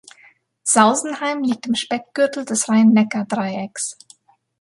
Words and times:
Sausenheim 0.63 1.43
liegt 1.43 1.67
im 1.67 1.75
„Speckgürtel“ 1.75 2.43
des 2.43 2.67
Rhein-Neckar-Dreiecks. 2.67 3.97